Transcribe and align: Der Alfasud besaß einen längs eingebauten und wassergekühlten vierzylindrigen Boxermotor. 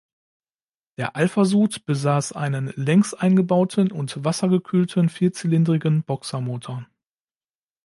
Der 0.97 1.15
Alfasud 1.15 1.85
besaß 1.85 2.31
einen 2.31 2.73
längs 2.75 3.13
eingebauten 3.13 3.91
und 3.91 4.23
wassergekühlten 4.25 5.09
vierzylindrigen 5.09 6.01
Boxermotor. 6.05 6.87